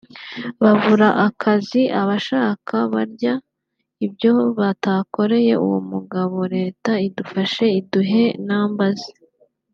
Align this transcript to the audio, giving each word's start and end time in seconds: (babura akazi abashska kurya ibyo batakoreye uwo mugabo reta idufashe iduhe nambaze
(babura 0.61 1.07
akazi 1.27 1.81
abashska 2.01 2.71
kurya 2.91 3.33
ibyo 4.05 4.31
batakoreye 4.59 5.53
uwo 5.65 5.79
mugabo 5.91 6.37
reta 6.55 6.91
idufashe 7.07 7.65
iduhe 7.79 8.23
nambaze 8.47 9.09